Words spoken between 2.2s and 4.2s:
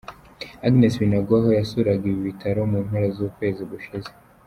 bitaro mu mpera z’ukwezi gushize.